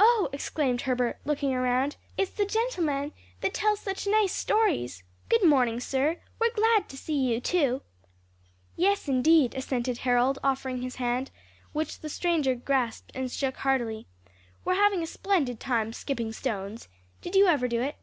[0.00, 5.04] "Oh," exclaimed Herbert, looking round, "it's the gentleman that tells such nice stories!
[5.28, 6.16] Good morning, sir.
[6.40, 7.80] We're glad to see you, too."
[8.74, 11.30] "Yes, indeed," assented Harold offering his hand,
[11.72, 14.08] which the stranger grasped and shook heartily.
[14.64, 16.88] "We're having a splendid time skipping stones.
[17.22, 17.94] Did you ever do it?"